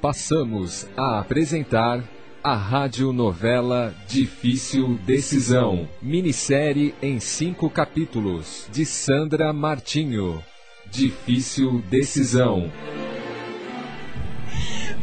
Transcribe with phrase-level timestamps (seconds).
[0.00, 2.02] Passamos a apresentar
[2.42, 10.42] a radionovela Difícil Decisão, minissérie em cinco capítulos, de Sandra Martinho.
[10.90, 12.70] Difícil Decisão.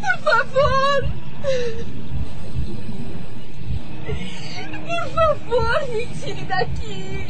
[0.02, 1.10] Por favor!
[4.86, 7.26] Por favor, me tire daqui!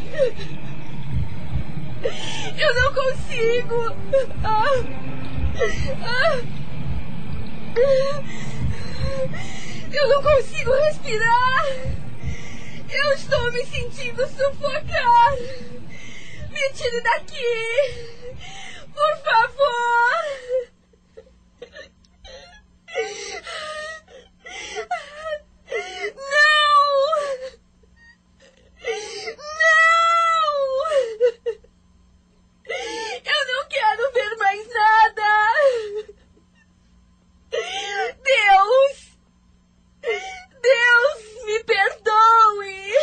[2.58, 3.96] Eu não consigo!
[4.44, 5.09] Ah.
[9.92, 11.66] Eu não consigo respirar!
[12.90, 15.36] Eu estou me sentindo sufocar!
[16.50, 17.44] Me tire daqui!
[18.94, 20.24] Por favor!
[26.16, 26.90] Não!
[29.36, 29.80] Não!
[33.26, 35.40] Eu não quero ver mais nada!
[38.24, 39.18] Deus!
[40.02, 42.94] Deus, me perdoe!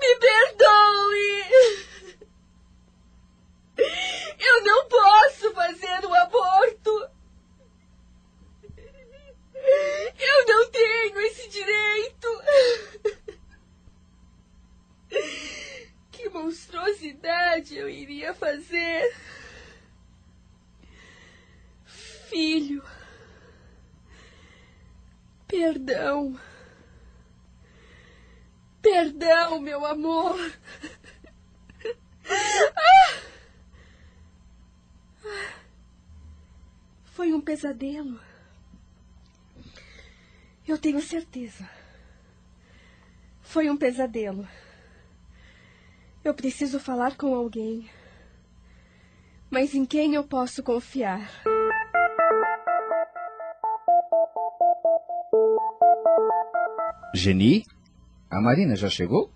[0.00, 1.44] Me perdoe!
[4.38, 7.10] Eu não posso fazer o aborto!
[10.18, 12.28] Eu não tenho esse direito!
[16.12, 19.14] Que monstruosidade eu iria fazer!
[22.28, 22.82] Filho,
[25.46, 26.38] perdão,
[28.82, 30.36] perdão, meu amor.
[37.06, 38.20] Foi um pesadelo.
[40.68, 41.68] Eu tenho certeza.
[43.42, 44.46] Foi um pesadelo.
[46.22, 47.90] Eu preciso falar com alguém.
[49.50, 51.28] Mas em quem eu posso confiar?
[57.12, 57.64] Geni?
[58.30, 59.35] A Marina já chegou?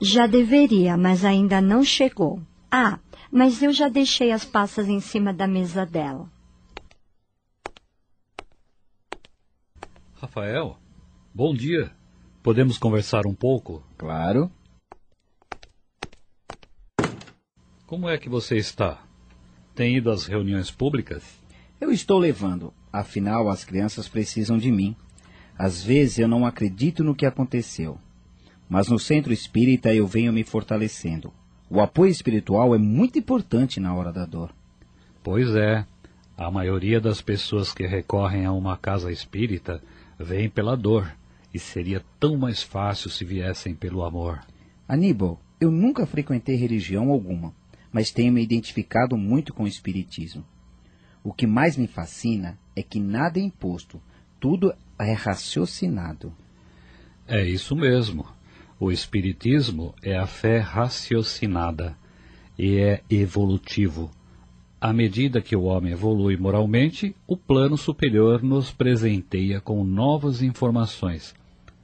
[0.00, 2.42] Já deveria, mas ainda não chegou.
[2.70, 2.98] Ah,
[3.30, 6.30] mas eu já deixei as passas em cima da mesa dela.
[10.14, 10.76] Rafael,
[11.34, 11.90] bom dia.
[12.42, 13.82] Podemos conversar um pouco?
[13.96, 14.50] Claro.
[17.86, 19.02] Como é que você está?
[19.74, 21.22] Tem ido às reuniões públicas?
[21.80, 22.72] Eu estou levando.
[22.92, 24.94] Afinal, as crianças precisam de mim.
[25.58, 27.98] Às vezes eu não acredito no que aconteceu.
[28.68, 31.32] Mas no centro espírita eu venho me fortalecendo.
[31.68, 34.52] O apoio espiritual é muito importante na hora da dor.
[35.22, 35.84] Pois é.
[36.36, 39.82] A maioria das pessoas que recorrem a uma casa espírita
[40.18, 41.10] vem pela dor,
[41.52, 44.40] e seria tão mais fácil se viessem pelo amor.
[44.86, 47.54] Aníbal, eu nunca frequentei religião alguma,
[47.90, 50.44] mas tenho me identificado muito com o espiritismo.
[51.24, 54.00] O que mais me fascina é que nada é imposto,
[54.38, 56.32] tudo é raciocinado.
[57.26, 58.26] É isso mesmo.
[58.78, 61.96] O Espiritismo é a fé raciocinada
[62.58, 64.10] e é evolutivo.
[64.78, 71.34] À medida que o homem evolui moralmente, o plano superior nos presenteia com novas informações,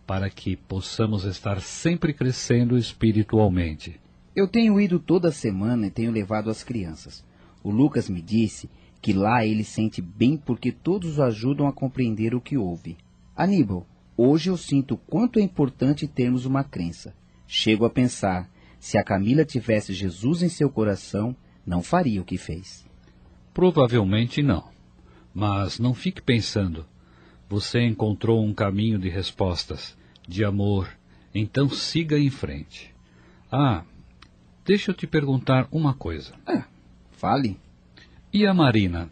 [0.07, 3.99] para que possamos estar sempre crescendo espiritualmente.
[4.37, 7.25] Eu tenho ido toda semana e tenho levado as crianças.
[7.65, 8.69] O Lucas me disse
[9.01, 12.99] que lá ele sente bem porque todos ajudam a compreender o que houve.
[13.35, 13.87] Aníbal,
[14.17, 17.15] hoje eu sinto quanto é importante termos uma crença.
[17.47, 21.37] Chego a pensar, se a Camila tivesse Jesus em seu coração,
[21.67, 22.85] não faria o que fez.
[23.55, 24.65] Provavelmente não.
[25.35, 26.87] Mas não fique pensando.
[27.49, 29.97] Você encontrou um caminho de respostas,
[30.27, 30.89] de amor,
[31.35, 32.95] então siga em frente.
[33.51, 33.85] Ah,
[34.65, 36.33] deixa eu te perguntar uma coisa.
[36.47, 36.65] Ah,
[37.11, 37.59] fale.
[38.33, 39.11] E a Marina?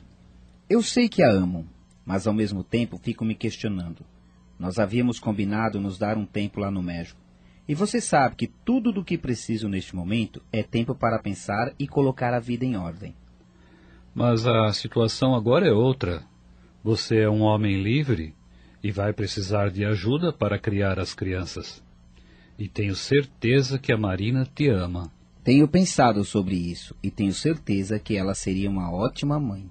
[0.68, 1.66] Eu sei que a amo,
[2.04, 4.04] mas ao mesmo tempo fico me questionando.
[4.60, 7.18] Nós havíamos combinado nos dar um tempo lá no México.
[7.66, 11.88] E você sabe que tudo do que preciso neste momento é tempo para pensar e
[11.88, 13.14] colocar a vida em ordem.
[14.14, 16.22] Mas a situação agora é outra.
[16.84, 18.34] Você é um homem livre
[18.84, 21.82] e vai precisar de ajuda para criar as crianças.
[22.58, 25.10] E tenho certeza que a Marina te ama.
[25.42, 29.70] Tenho pensado sobre isso e tenho certeza que ela seria uma ótima mãe.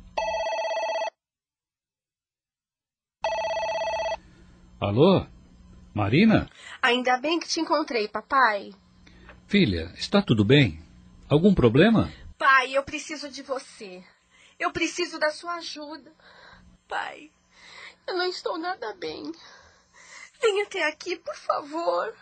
[4.80, 5.26] Alô?
[5.94, 6.50] Marina?
[6.82, 8.74] Ainda bem que te encontrei, papai.
[9.46, 10.82] Filha, está tudo bem?
[11.28, 12.10] Algum problema?
[12.38, 14.02] Pai, eu preciso de você.
[14.58, 16.12] Eu preciso da sua ajuda.
[16.88, 17.30] Pai,
[18.08, 19.30] eu não estou nada bem.
[20.42, 22.14] Venha até aqui, por favor.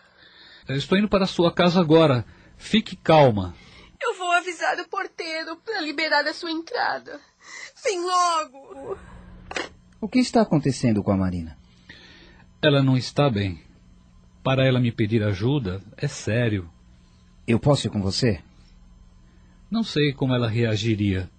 [0.68, 2.26] Eu estou indo para a sua casa agora.
[2.56, 3.54] Fique calma.
[4.02, 7.20] Eu vou avisar o porteiro para liberar a sua entrada.
[7.84, 8.98] Vem logo!
[10.00, 11.57] O que está acontecendo com a Marina?
[12.60, 13.60] Ela não está bem.
[14.42, 16.68] Para ela me pedir ajuda, é sério.
[17.46, 18.40] Eu posso ir com você?
[19.70, 21.30] Não sei como ela reagiria.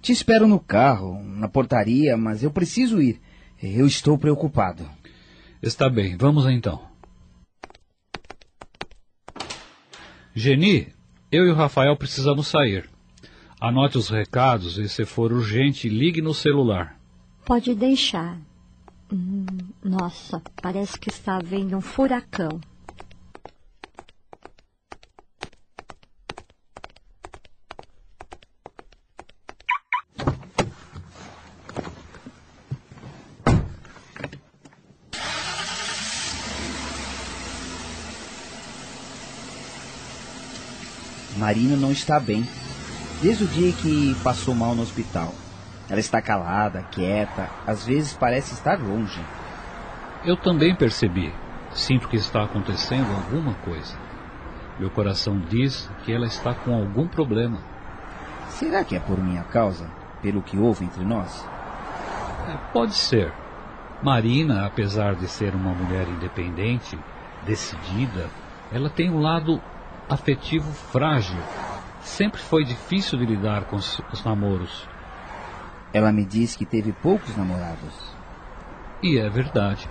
[0.00, 3.20] Te espero no carro, na portaria, mas eu preciso ir.
[3.62, 4.88] Eu estou preocupado.
[5.62, 6.82] Está bem, vamos então.
[10.34, 10.88] Geni,
[11.30, 12.88] eu e o Rafael precisamos sair.
[13.60, 16.98] Anote os recados e, se for urgente, ligue no celular.
[17.44, 18.38] Pode deixar.
[19.12, 22.60] Hum, nossa, parece que está havendo um furacão.
[41.36, 42.46] Marina não está bem.
[43.20, 45.34] Desde o dia que passou mal no hospital.
[45.90, 49.20] Ela está calada, quieta, às vezes parece estar longe.
[50.24, 51.34] Eu também percebi.
[51.72, 53.96] Sinto que está acontecendo alguma coisa.
[54.78, 57.58] Meu coração diz que ela está com algum problema.
[58.48, 59.90] Será que é por minha causa?
[60.22, 61.46] Pelo que houve entre nós?
[62.48, 63.32] É, pode ser.
[64.02, 66.98] Marina, apesar de ser uma mulher independente,
[67.44, 68.30] decidida,
[68.72, 69.60] ela tem um lado
[70.08, 71.38] afetivo frágil.
[72.00, 74.88] Sempre foi difícil de lidar com os, os namoros.
[75.92, 78.14] Ela me diz que teve poucos namorados.
[79.02, 79.88] E é verdade.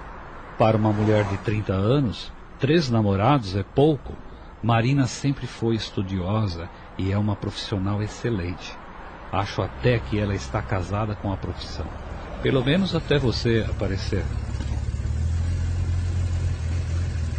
[0.58, 4.14] Para uma mulher de 30 anos, três namorados é pouco.
[4.62, 8.78] Marina sempre foi estudiosa e é uma profissional excelente.
[9.32, 11.86] Acho até que ela está casada com a profissão.
[12.42, 14.24] Pelo menos até você aparecer.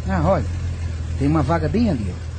[0.07, 0.45] Ah, olha.
[1.19, 2.13] Tem uma vaga bem ali.
[2.27, 2.31] Ó.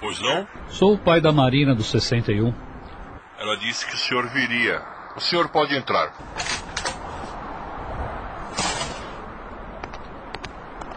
[0.00, 0.46] Pois não?
[0.78, 2.54] Sou o pai da Marina do 61.
[3.36, 4.80] Ela disse que o senhor viria.
[5.16, 6.14] O senhor pode entrar.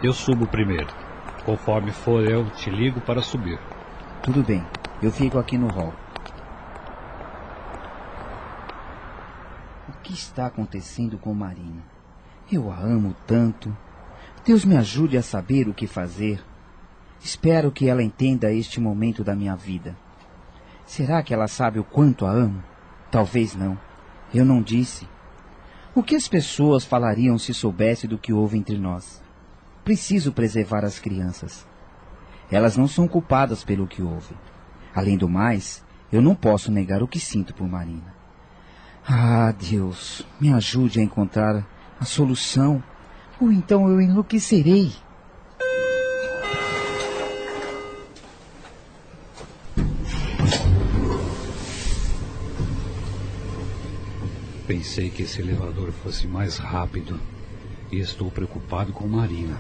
[0.04, 0.86] Eu subo primeiro.
[1.44, 3.60] Conforme for, eu te ligo para subir.
[4.22, 4.64] Tudo bem.
[5.02, 5.96] Eu fico aqui no hall.
[9.90, 11.82] O que está acontecendo com Marina?
[12.52, 13.76] Eu a amo tanto.
[14.46, 16.51] Deus me ajude a saber o que fazer.
[17.24, 19.96] Espero que ela entenda este momento da minha vida.
[20.86, 22.64] Será que ela sabe o quanto a amo?
[23.12, 23.78] Talvez não.
[24.34, 25.08] Eu não disse.
[25.94, 29.22] O que as pessoas falariam se soubesse do que houve entre nós?
[29.84, 31.68] Preciso preservar as crianças.
[32.52, 34.36] Elas não são culpadas pelo que houve.
[34.94, 38.14] Além do mais, eu não posso negar o que sinto por Marina.
[39.08, 41.66] Ah, Deus, me ajude a encontrar
[42.00, 42.84] a solução,
[43.40, 44.92] ou então eu enlouquecerei.
[54.82, 57.22] Pensei que esse elevador fosse mais rápido
[57.92, 59.56] e estou preocupado com Marina.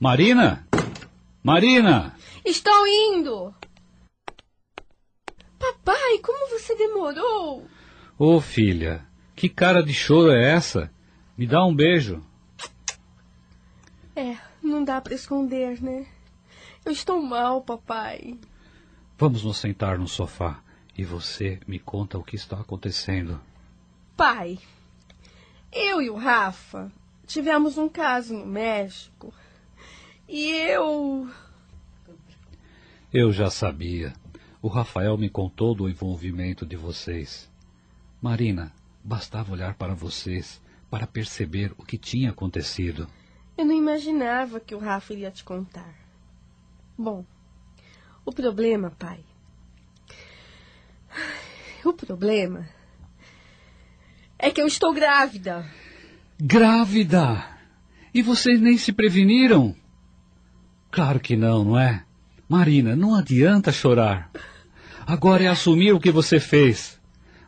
[0.00, 0.66] Marina!
[1.42, 2.16] Marina!
[2.46, 3.54] Estou indo!
[5.58, 7.66] Papai, como você demorou?
[8.18, 9.04] Ô oh, filha,
[9.36, 10.90] que cara de choro é essa?
[11.40, 12.22] Me dá um beijo.
[14.14, 16.06] É, não dá para esconder, né?
[16.84, 18.38] Eu estou mal, papai.
[19.16, 20.62] Vamos nos sentar no sofá
[20.98, 23.40] e você me conta o que está acontecendo.
[24.18, 24.58] Pai,
[25.72, 26.92] eu e o Rafa
[27.26, 29.32] tivemos um caso no México
[30.28, 31.26] e eu.
[33.10, 34.12] Eu já sabia.
[34.60, 37.50] O Rafael me contou do envolvimento de vocês.
[38.20, 43.06] Marina, bastava olhar para vocês para perceber o que tinha acontecido.
[43.56, 45.94] Eu não imaginava que o Rafa iria te contar.
[46.98, 47.24] Bom,
[48.24, 49.20] o problema, pai.
[51.84, 52.68] O problema
[54.38, 55.64] é que eu estou grávida.
[56.38, 57.42] Grávida?
[58.12, 59.74] E vocês nem se preveniram?
[60.90, 62.04] Claro que não, não é?
[62.48, 64.30] Marina, não adianta chorar.
[65.06, 67.00] Agora é assumir o que você fez.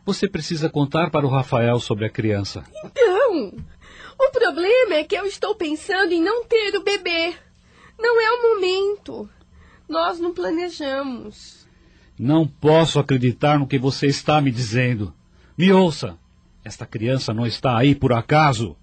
[0.05, 2.63] Você precisa contar para o Rafael sobre a criança.
[2.83, 3.02] Então,
[3.33, 7.33] o problema é que eu estou pensando em não ter o bebê.
[7.99, 9.29] Não é o momento.
[9.87, 11.67] Nós não planejamos.
[12.17, 15.13] Não posso acreditar no que você está me dizendo.
[15.57, 16.17] Me ouça.
[16.63, 18.75] Esta criança não está aí por acaso.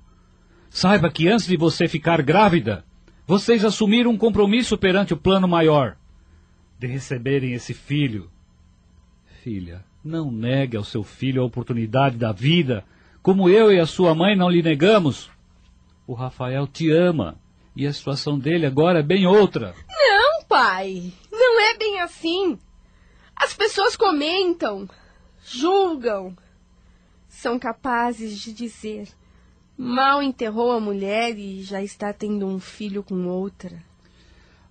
[0.68, 2.84] Saiba que antes de você ficar grávida,
[3.26, 5.96] vocês assumiram um compromisso perante o plano maior
[6.80, 8.30] de receberem esse filho.
[9.42, 12.84] Filha, não negue ao seu filho a oportunidade da vida,
[13.22, 15.30] como eu e a sua mãe não lhe negamos.
[16.06, 17.36] O Rafael te ama
[17.76, 19.74] e a situação dele agora é bem outra.
[19.88, 22.58] Não, pai, não é bem assim.
[23.36, 24.88] As pessoas comentam,
[25.44, 26.36] julgam,
[27.28, 29.08] são capazes de dizer:
[29.76, 33.82] mal enterrou a mulher e já está tendo um filho com outra.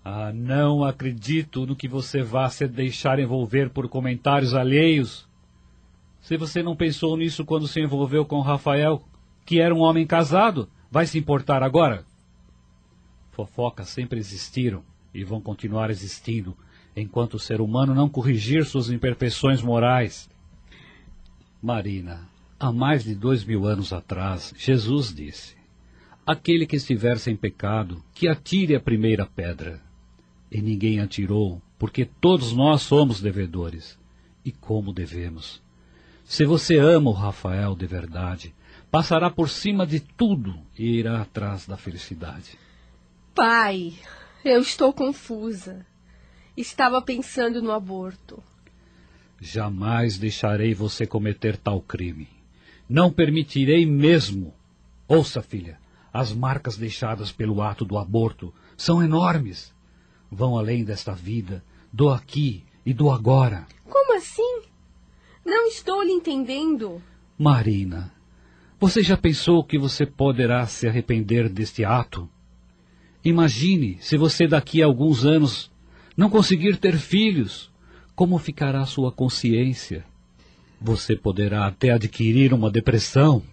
[0.03, 5.28] Ah, não acredito no que você vá se deixar envolver por comentários alheios.
[6.29, 9.01] Se você não pensou nisso quando se envolveu com Rafael,
[9.43, 12.05] que era um homem casado, vai se importar agora?
[13.31, 16.55] Fofocas sempre existiram e vão continuar existindo
[16.95, 20.29] enquanto o ser humano não corrigir suas imperfeições morais.
[21.59, 25.55] Marina, há mais de dois mil anos atrás, Jesus disse:
[26.24, 29.81] Aquele que estiver sem pecado, que atire a primeira pedra.
[30.51, 33.98] E ninguém atirou, porque todos nós somos devedores.
[34.45, 35.67] E como devemos?
[36.29, 38.53] Se você ama o Rafael de verdade,
[38.91, 42.55] passará por cima de tudo e irá atrás da felicidade.
[43.33, 43.95] Pai,
[44.45, 45.83] eu estou confusa.
[46.55, 48.43] Estava pensando no aborto.
[49.41, 52.29] Jamais deixarei você cometer tal crime.
[52.88, 54.53] Não permitirei mesmo.
[55.07, 55.79] Ouça, filha,
[56.13, 59.74] as marcas deixadas pelo ato do aborto são enormes.
[60.31, 63.65] Vão além desta vida, do aqui e do agora.
[63.83, 64.68] Como assim?
[65.46, 67.01] Não estou lhe entendendo.
[67.38, 68.13] Marina,
[68.79, 72.29] você já pensou que você poderá se arrepender deste ato?
[73.24, 75.72] Imagine se você daqui a alguns anos
[76.15, 77.69] não conseguir ter filhos,
[78.15, 80.05] como ficará sua consciência?
[80.81, 83.43] Você poderá até adquirir uma depressão.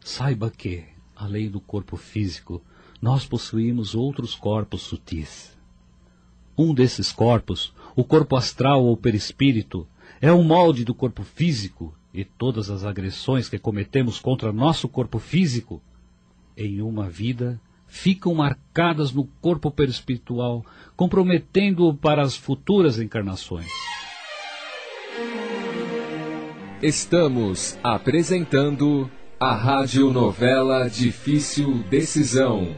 [0.00, 0.84] Saiba que,
[1.16, 2.62] além do corpo físico,
[3.02, 5.56] nós possuímos outros corpos sutis.
[6.56, 9.86] Um desses corpos, o corpo astral ou perispírito,
[10.20, 15.18] é o molde do corpo físico e todas as agressões que cometemos contra nosso corpo
[15.18, 15.80] físico,
[16.56, 20.64] em uma vida, ficam marcadas no corpo perispiritual,
[20.96, 23.70] comprometendo-o para as futuras encarnações.
[26.82, 32.74] Estamos apresentando a radionovela Difícil Decisão.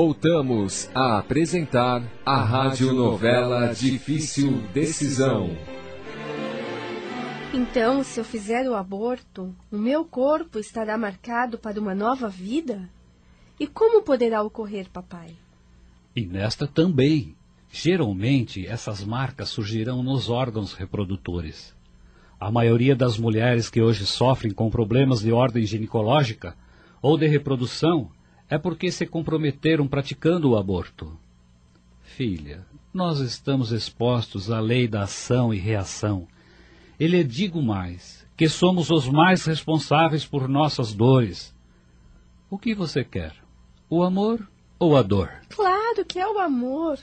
[0.00, 5.50] Voltamos a apresentar a radionovela Difícil Decisão.
[7.52, 12.88] Então, se eu fizer o aborto, o meu corpo estará marcado para uma nova vida?
[13.58, 15.34] E como poderá ocorrer, papai?
[16.14, 17.34] E nesta também.
[17.68, 21.74] Geralmente, essas marcas surgirão nos órgãos reprodutores.
[22.38, 26.56] A maioria das mulheres que hoje sofrem com problemas de ordem ginecológica
[27.02, 28.12] ou de reprodução
[28.48, 31.18] é porque se comprometeram praticando o aborto.
[32.02, 36.26] Filha, nós estamos expostos à lei da ação e reação.
[36.98, 41.54] E lhe digo mais, que somos os mais responsáveis por nossas dores.
[42.50, 43.34] O que você quer?
[43.90, 45.30] O amor ou a dor?
[45.48, 46.98] Claro que é o amor.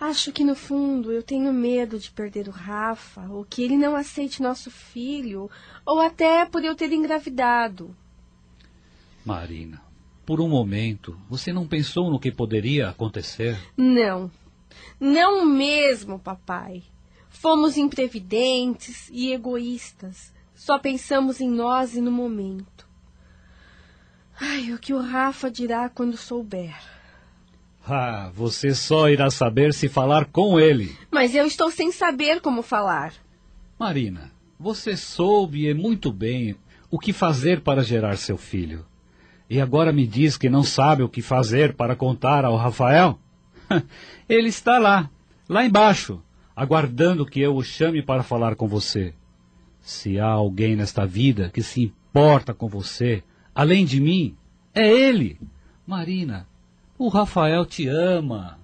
[0.00, 3.96] Acho que no fundo eu tenho medo de perder o Rafa, ou que ele não
[3.96, 5.50] aceite nosso filho,
[5.84, 7.96] ou até por eu ter engravidado.
[9.24, 9.82] Marina,
[10.28, 13.58] por um momento, você não pensou no que poderia acontecer?
[13.74, 14.30] Não.
[15.00, 16.82] Não mesmo, papai.
[17.30, 20.30] Fomos imprevidentes e egoístas.
[20.54, 22.86] Só pensamos em nós e no momento.
[24.38, 26.76] Ai, o que o Rafa dirá quando souber?
[27.88, 30.94] Ah, você só irá saber se falar com ele.
[31.10, 33.14] Mas eu estou sem saber como falar.
[33.78, 34.30] Marina,
[34.60, 36.54] você soube e muito bem
[36.90, 38.84] o que fazer para gerar seu filho.
[39.50, 43.18] E agora me diz que não sabe o que fazer para contar ao Rafael?
[44.28, 45.10] Ele está lá,
[45.48, 46.22] lá embaixo,
[46.54, 49.14] aguardando que eu o chame para falar com você.
[49.80, 53.22] Se há alguém nesta vida que se importa com você,
[53.54, 54.36] além de mim,
[54.74, 55.40] é ele.
[55.86, 56.46] Marina,
[56.98, 58.58] o Rafael te ama.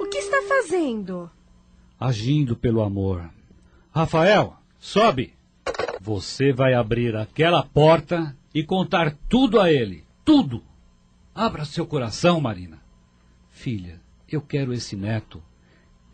[0.00, 1.30] O que está fazendo?
[1.98, 3.30] Agindo pelo amor.
[3.90, 5.32] Rafael, sobe.
[6.00, 10.02] Você vai abrir aquela porta e contar tudo a ele.
[10.24, 10.62] Tudo.
[11.34, 12.82] Abra seu coração, Marina.
[13.50, 15.42] Filha, eu quero esse neto.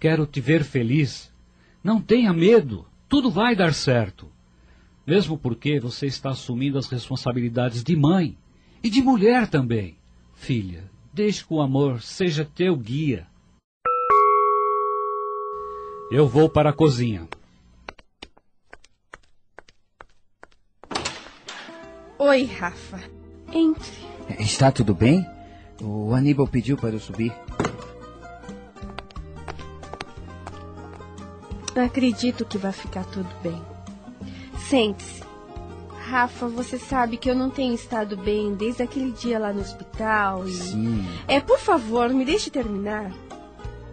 [0.01, 1.33] Quero te ver feliz.
[1.85, 2.85] Não tenha medo.
[3.09, 4.29] Tudo vai dar certo.
[5.07, 8.37] Mesmo porque você está assumindo as responsabilidades de mãe
[8.83, 9.97] E de mulher também.
[10.35, 13.27] Filha, deixe que o amor seja teu guia.
[16.11, 17.29] Eu vou para a cozinha.
[22.29, 23.01] Oi, Rafa.
[23.53, 23.93] Entre.
[24.41, 25.25] Está tudo bem?
[25.81, 27.33] O Aníbal pediu para eu subir.
[31.77, 33.63] Acredito que vai ficar tudo bem.
[34.69, 35.23] Sente-se.
[36.01, 40.49] Rafa, você sabe que eu não tenho estado bem desde aquele dia lá no hospital
[40.49, 40.53] e.
[40.53, 41.07] Sim.
[41.29, 43.13] É, por favor, me deixe terminar.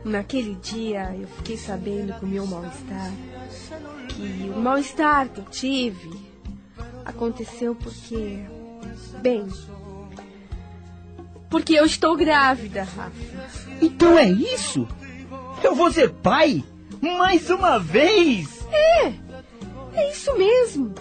[0.03, 3.11] Naquele dia eu fiquei sabendo que o meu mal-estar,
[4.09, 6.32] que o mal-estar que eu tive
[7.05, 8.39] aconteceu porque.
[9.21, 9.47] Bem.
[11.49, 13.11] Porque eu estou grávida, Rafa.
[13.81, 14.87] Então é isso?
[15.63, 16.63] Eu vou ser pai?
[17.01, 18.65] Mais uma vez?
[18.71, 19.13] É!
[19.93, 20.93] É isso mesmo.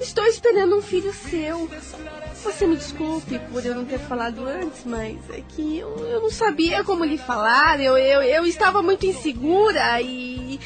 [0.00, 1.68] Estou esperando um filho seu.
[2.42, 6.30] Você me desculpe por eu não ter falado antes, mas é que eu, eu não
[6.30, 7.80] sabia como lhe falar.
[7.80, 10.58] Eu, eu, eu estava muito insegura e.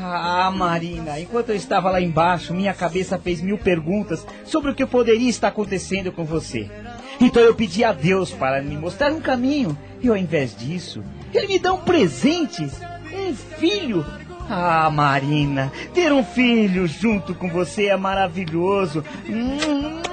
[0.00, 4.86] Ah, Marina, enquanto eu estava lá embaixo, minha cabeça fez mil perguntas sobre o que
[4.86, 6.70] poderia estar acontecendo com você.
[7.20, 9.76] Então eu pedi a Deus para me mostrar um caminho.
[10.00, 11.02] E ao invés disso,
[11.34, 14.04] ele me dá um presente: um filho.
[14.50, 19.04] Ah, Marina, ter um filho junto com você é maravilhoso.
[19.28, 20.07] Hum,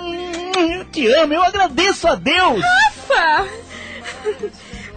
[0.59, 2.61] eu te amo, eu agradeço a Deus.
[2.61, 3.47] Rafa!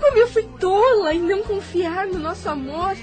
[0.00, 2.97] Como eu fui tola em não confiar no nosso amor.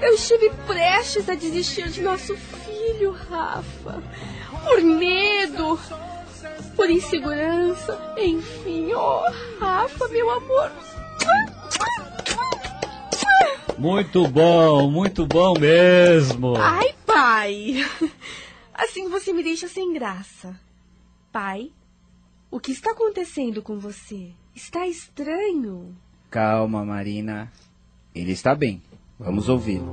[0.00, 4.02] Eu estive prestes a desistir de nosso filho, Rafa.
[4.64, 5.78] Por medo,
[6.74, 8.92] por insegurança, enfim.
[8.92, 9.22] Oh,
[9.58, 10.70] Rafa, meu amor.
[13.78, 16.56] Muito bom, muito bom mesmo.
[16.56, 17.86] Ai, pai.
[18.72, 20.58] Assim você me deixa sem graça.
[21.32, 21.70] Pai,
[22.56, 24.30] o que está acontecendo com você?
[24.54, 25.94] Está estranho.
[26.30, 27.52] Calma, Marina.
[28.14, 28.82] Ele está bem.
[29.18, 29.92] Vamos ouvi-lo.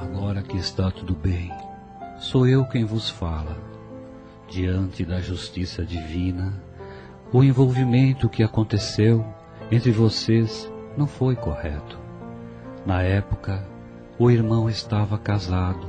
[0.00, 1.52] Agora que está tudo bem,
[2.18, 3.62] sou eu quem vos fala.
[4.48, 6.58] Diante da justiça divina,
[7.30, 9.22] o envolvimento que aconteceu
[9.70, 11.98] entre vocês não foi correto.
[12.86, 13.62] Na época,
[14.20, 15.86] o irmão estava casado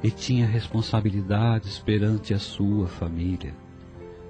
[0.00, 3.52] e tinha responsabilidades perante a sua família.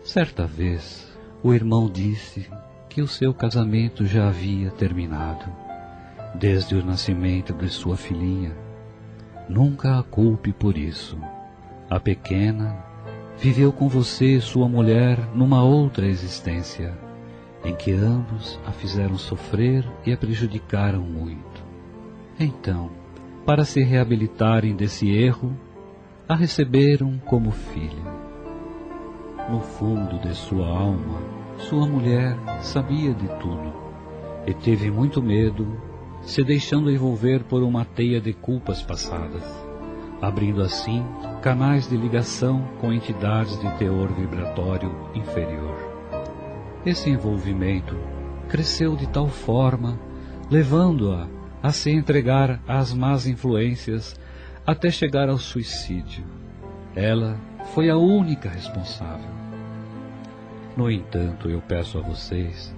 [0.03, 1.07] Certa vez,
[1.43, 2.49] o irmão disse
[2.89, 5.45] que o seu casamento já havia terminado,
[6.37, 8.57] desde o nascimento de sua filhinha.
[9.47, 11.19] Nunca a culpe por isso.
[11.91, 12.83] A pequena
[13.37, 16.97] viveu com você e sua mulher numa outra existência,
[17.63, 21.63] em que ambos a fizeram sofrer e a prejudicaram muito.
[22.41, 22.91] Então,
[23.49, 25.57] para se reabilitarem desse erro,
[26.29, 28.05] a receberam como filha.
[29.49, 31.19] No fundo de sua alma,
[31.57, 33.73] sua mulher sabia de tudo
[34.47, 35.67] e teve muito medo,
[36.21, 39.43] se deixando envolver por uma teia de culpas passadas,
[40.21, 41.03] abrindo assim
[41.41, 45.75] canais de ligação com entidades de teor vibratório inferior.
[46.85, 47.97] Esse envolvimento
[48.47, 49.99] cresceu de tal forma,
[50.51, 54.19] levando-a a se entregar às más influências
[54.67, 56.25] até chegar ao suicídio.
[56.95, 57.39] Ela
[57.75, 59.31] foi a única responsável.
[60.77, 62.75] No entanto, eu peço a vocês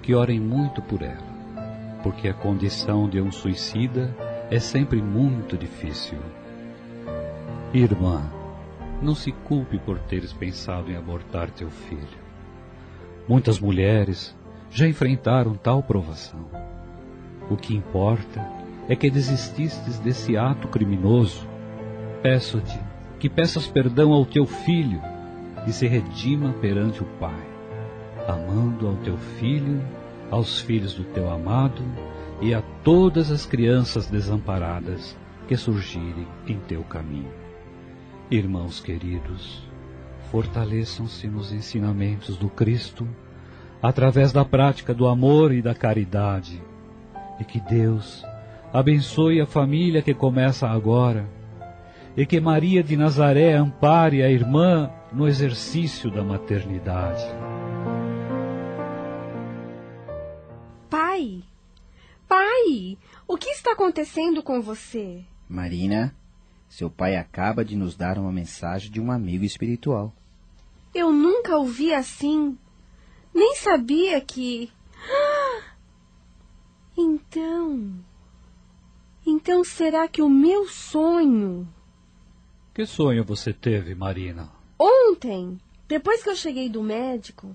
[0.00, 4.14] que orem muito por ela, porque a condição de um suicida
[4.50, 6.18] é sempre muito difícil.
[7.74, 8.22] Irmã,
[9.00, 12.22] não se culpe por teres pensado em abortar teu filho.
[13.28, 14.36] Muitas mulheres
[14.70, 16.71] já enfrentaram tal provação.
[17.52, 18.42] O que importa
[18.88, 21.46] é que desististes desse ato criminoso.
[22.22, 22.80] Peço-te
[23.18, 25.02] que peças perdão ao teu filho
[25.66, 27.46] e se redima perante o Pai,
[28.26, 29.82] amando ao teu filho,
[30.30, 31.82] aos filhos do teu amado
[32.40, 35.14] e a todas as crianças desamparadas
[35.46, 37.34] que surgirem em teu caminho.
[38.30, 39.62] Irmãos queridos,
[40.30, 43.06] fortaleçam-se nos ensinamentos do Cristo
[43.82, 46.62] através da prática do amor e da caridade,
[47.38, 48.24] e que Deus
[48.72, 51.28] abençoe a família que começa agora
[52.16, 57.24] e que Maria de Nazaré ampare a irmã no exercício da maternidade.
[60.90, 61.42] Pai!
[62.28, 62.98] Pai!
[63.26, 65.24] O que está acontecendo com você?
[65.48, 66.14] Marina,
[66.68, 70.12] seu pai acaba de nos dar uma mensagem de um amigo espiritual.
[70.94, 72.58] Eu nunca ouvi assim.
[73.34, 74.70] Nem sabia que.
[76.96, 77.94] Então.
[79.26, 81.68] Então será que o meu sonho
[82.74, 84.50] Que sonho você teve, Marina?
[84.78, 87.54] Ontem, depois que eu cheguei do médico,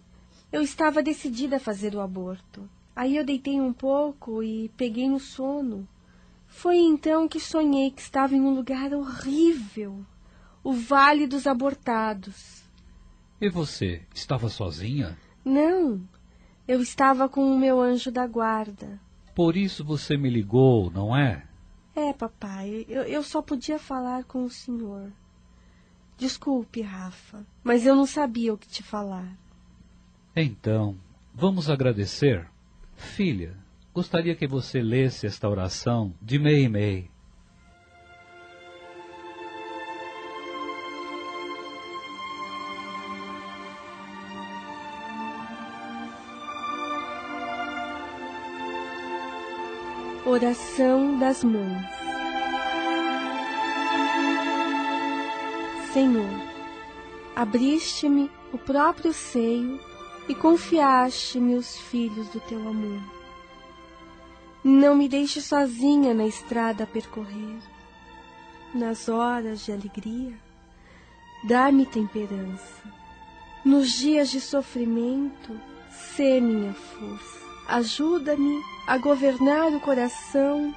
[0.52, 2.70] eu estava decidida a fazer o aborto.
[2.96, 5.88] Aí eu deitei um pouco e peguei no sono.
[6.48, 10.06] Foi então que sonhei que estava em um lugar horrível
[10.64, 12.64] o Vale dos Abortados.
[13.40, 15.18] E você, estava sozinha?
[15.46, 16.02] Não,
[16.68, 19.00] eu estava com o meu anjo da guarda.
[19.38, 21.46] Por isso você me ligou, não é?
[21.96, 25.12] É, papai, eu, eu só podia falar com o senhor.
[26.18, 29.38] Desculpe, Rafa, mas eu não sabia o que te falar.
[30.36, 30.98] Então,
[31.36, 32.50] vamos agradecer?
[32.96, 33.56] Filha,
[33.94, 37.12] gostaria que você lesse esta oração de Mei e Mei.
[50.28, 51.88] Oração das Mães
[55.94, 56.30] Senhor,
[57.34, 59.80] abriste-me o próprio seio
[60.28, 63.02] e confiaste-me os filhos do teu amor.
[64.66, 67.60] Não me deixe sozinha na estrada a percorrer.
[68.76, 70.38] Nas horas de alegria,
[71.46, 72.84] dá-me temperança.
[73.64, 75.58] Nos dias de sofrimento,
[75.90, 77.47] sê minha força.
[77.68, 80.74] Ajuda-me a governar o coração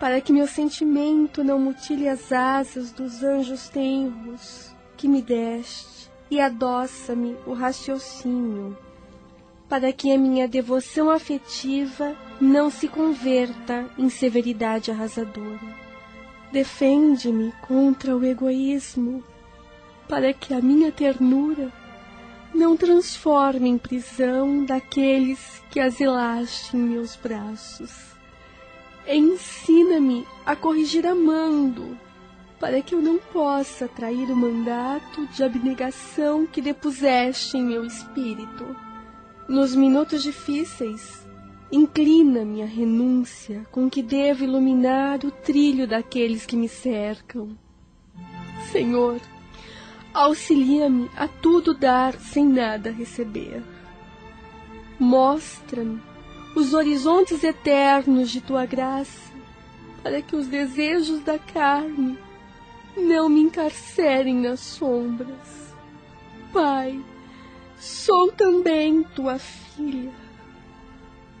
[0.00, 6.40] para que meu sentimento não mutile as asas dos anjos tenros que me deste e
[6.40, 8.74] adoça-me o raciocínio,
[9.68, 15.84] para que a minha devoção afetiva não se converta em severidade arrasadora.
[16.50, 19.22] Defende-me contra o egoísmo,
[20.08, 21.70] para que a minha ternura
[22.54, 28.14] não transforme em prisão daqueles que asilaste em meus braços.
[29.06, 31.98] Ensina-me a corrigir amando,
[32.60, 38.64] para que eu não possa trair o mandato de abnegação que depuseste em meu espírito.
[39.48, 41.26] Nos minutos difíceis,
[41.70, 47.58] inclina-me a renúncia com que devo iluminar o trilho daqueles que me cercam.
[48.70, 49.20] Senhor,
[50.14, 53.62] auxilia-me a tudo dar sem nada receber.
[54.98, 56.00] Mostra-me
[56.54, 59.32] os horizontes eternos de tua graça,
[60.04, 62.16] para que os desejos da carne
[62.96, 65.74] não me encarcerem nas sombras.
[66.52, 67.02] Pai,
[67.76, 70.12] sou também tua filha.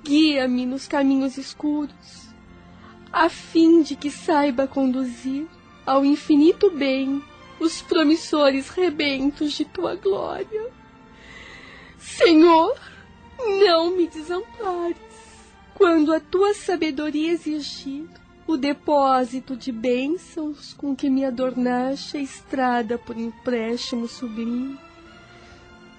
[0.02, 2.34] Guia-me nos caminhos escuros,
[3.12, 5.46] a fim de que saiba conduzir
[5.86, 7.22] ao infinito bem
[7.64, 10.70] os promissores rebentos de tua glória.
[11.98, 12.78] Senhor,
[13.60, 14.96] não me desampares
[15.74, 18.06] quando a tua sabedoria exigir
[18.46, 24.78] o depósito de bênçãos com que me adornaste a estrada por empréstimo sublime.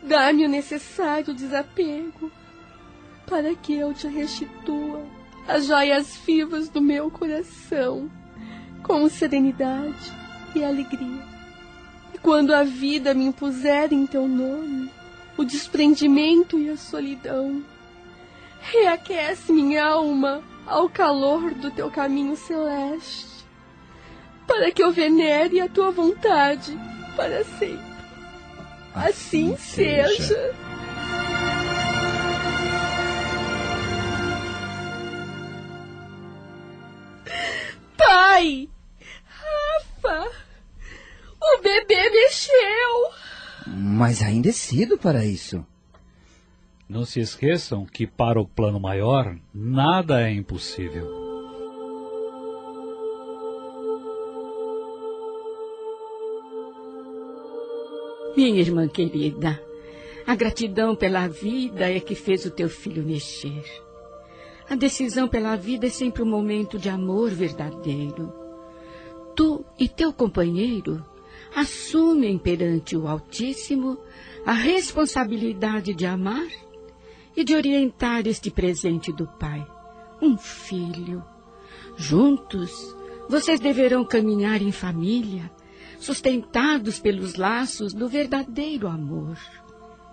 [0.04, 2.32] Dá-me o necessário desapego
[3.26, 5.04] para que eu te restitua
[5.48, 8.10] as joias vivas do meu coração
[8.84, 10.14] com serenidade
[10.56, 11.35] e alegria.
[12.16, 14.90] E quando a vida me impuser em teu nome
[15.36, 17.62] o desprendimento e a solidão,
[18.62, 23.46] reaquece minha alma ao calor do teu caminho celeste,
[24.48, 26.80] para que eu venere a tua vontade
[27.18, 27.84] para sempre.
[28.94, 30.24] Assim, assim seja.
[30.24, 30.56] seja.
[37.98, 38.70] Pai!
[41.66, 43.10] Bebê mexeu!
[43.66, 45.66] Mas ainda é cedo para isso.
[46.88, 51.10] Não se esqueçam que para o plano maior nada é impossível.
[58.38, 59.60] Minha irmã querida,
[60.28, 63.64] a gratidão pela vida é que fez o teu filho mexer.
[64.70, 68.32] A decisão pela vida é sempre um momento de amor verdadeiro.
[69.36, 71.04] Tu e teu companheiro
[71.56, 73.98] assumem perante o Altíssimo
[74.46, 76.48] a responsabilidade de amar
[77.36, 79.66] e de orientar este presente do Pai,
[80.22, 81.24] um filho.
[81.96, 82.96] Juntos,
[83.30, 85.50] vocês deverão caminhar em família,
[85.98, 89.38] sustentados pelos laços do verdadeiro amor.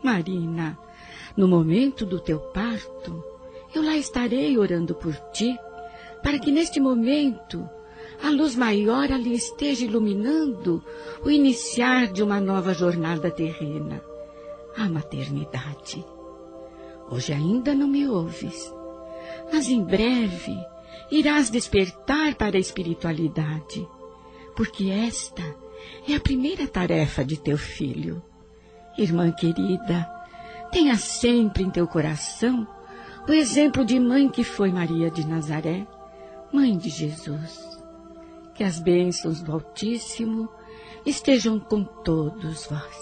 [0.03, 0.79] Marina,
[1.37, 3.23] no momento do teu parto,
[3.75, 5.57] eu lá estarei orando por ti,
[6.23, 7.69] para que neste momento
[8.23, 10.83] a luz maior ali esteja iluminando
[11.25, 14.01] o iniciar de uma nova jornada terrena,
[14.77, 16.05] a maternidade.
[17.11, 18.73] Hoje ainda não me ouves,
[19.53, 20.57] mas em breve
[21.11, 23.87] irás despertar para a espiritualidade,
[24.55, 25.43] porque esta
[26.09, 28.23] é a primeira tarefa de teu filho.
[28.97, 30.09] Irmã querida,
[30.71, 32.67] tenha sempre em teu coração
[33.29, 35.87] o exemplo de mãe que foi Maria de Nazaré,
[36.53, 37.82] mãe de Jesus.
[38.63, 40.49] Que as bênçãos do Altíssimo
[41.05, 42.97] estejam com todos vós.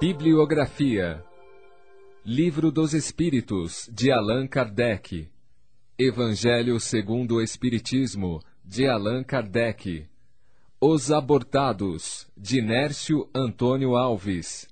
[0.00, 1.24] Bibliografia.
[2.24, 5.28] Livro dos Espíritos, de Allan Kardec.
[5.98, 10.06] Evangelho segundo o Espiritismo, de Allan Kardec
[10.80, 14.68] Os Abortados, de Nércio Antônio Alves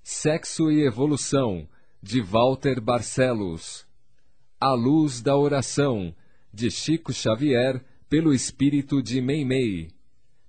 [0.00, 1.68] Sexo e Evolução,
[2.00, 3.84] de Walter Barcelos
[4.60, 6.14] A Luz da Oração,
[6.54, 9.88] de Chico Xavier, pelo Espírito de Meimei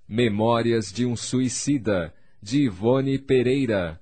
[0.06, 4.00] Memórias de um Suicida, de Ivone Pereira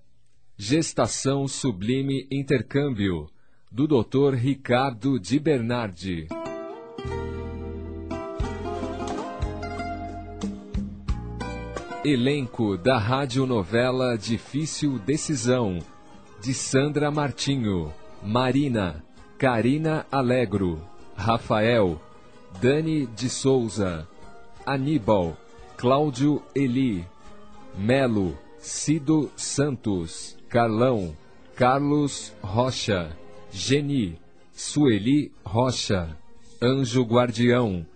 [0.54, 3.26] Gestação Sublime Intercâmbio,
[3.72, 4.34] do Dr.
[4.34, 6.28] Ricardo de Bernardi.
[12.04, 15.78] Elenco da radionovela Difícil Decisão,
[16.40, 19.04] de Sandra Martinho, Marina,
[19.38, 20.80] Karina Alegro,
[21.14, 22.00] Rafael,
[22.60, 24.08] Dani de Souza,
[24.66, 25.36] Aníbal,
[25.76, 27.06] Cláudio Eli,
[27.76, 30.40] Melo, Cido Santos.
[30.50, 31.16] Carlão,
[31.54, 33.16] Carlos Rocha,
[33.52, 34.18] Geni,
[34.52, 36.18] Sueli Rocha,
[36.60, 37.86] Anjo Guardião,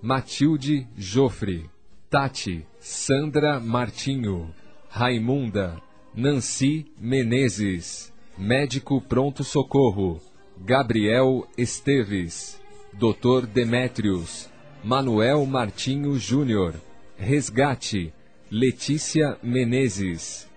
[0.00, 1.68] Matilde Jofre,
[2.08, 4.54] Tati, Sandra Martinho,
[4.88, 5.80] Raimunda,
[6.14, 10.20] Nancy Menezes, Médico Pronto Socorro,
[10.58, 12.58] Gabriel Esteves,
[12.94, 13.46] Dr.
[13.46, 14.48] Demétrios,
[14.82, 16.74] Manuel Martinho Júnior,
[17.18, 18.12] Resgate,
[18.50, 20.48] Letícia Menezes,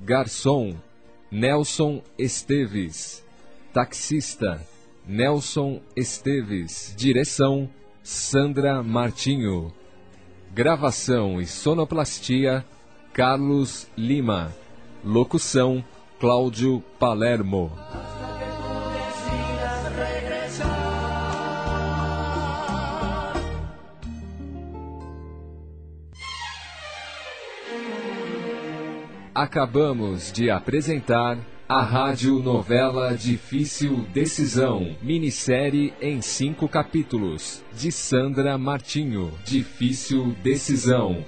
[0.00, 0.76] Garçom,
[1.30, 3.24] Nelson Esteves.
[3.72, 4.60] Taxista,
[5.06, 6.92] Nelson Esteves.
[6.96, 7.70] Direção,
[8.02, 9.72] Sandra Martinho.
[10.52, 12.64] Gravação e sonoplastia,
[13.12, 14.52] Carlos Lima.
[15.04, 15.84] Locução,
[16.18, 17.70] Cláudio Palermo.
[29.32, 31.38] Acabamos de apresentar
[31.70, 39.32] a rádio novela Difícil Decisão, minissérie em cinco capítulos, de Sandra Martinho.
[39.44, 41.24] Difícil Decisão.